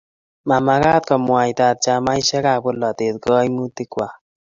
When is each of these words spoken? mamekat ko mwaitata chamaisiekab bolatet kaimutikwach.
mamekat 0.47 1.03
ko 1.09 1.15
mwaitata 1.25 1.79
chamaisiekab 1.83 2.59
bolatet 2.63 3.15
kaimutikwach. 3.23 4.15